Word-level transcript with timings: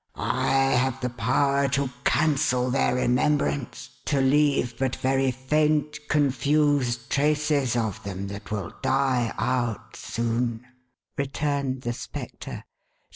"I 0.15 0.71
have 0.71 0.99
the 0.99 1.11
power 1.11 1.67
to 1.77 1.91
cancel 2.05 2.71
their 2.71 2.95
remembrance— 2.95 3.87
to 4.05 4.19
leave 4.19 4.75
but 4.79 4.95
very 4.95 5.29
faint, 5.29 5.99
confused 6.09 7.11
traces 7.11 7.75
of 7.75 8.01
them, 8.01 8.25
that 8.29 8.49
will 8.49 8.73
die 8.81 9.31
out 9.37 9.95
soon," 9.95 10.65
returned 11.19 11.83
the 11.83 11.93
Spectre. 11.93 12.63